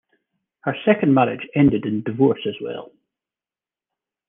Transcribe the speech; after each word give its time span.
Her 0.61 0.75
second 0.83 1.13
marriage 1.13 1.47
ended 1.53 1.85
in 1.85 2.01
divorce 2.01 2.41
as 2.47 2.55
well. 2.59 2.91